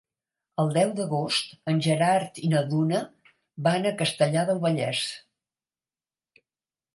[0.61, 3.03] El deu d'agost en Gerard i na Duna
[3.69, 5.05] van a Castellar del Vallès.